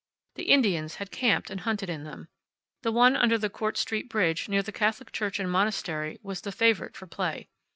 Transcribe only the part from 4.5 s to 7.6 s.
the Catholic church and monastery, was the favorite for play.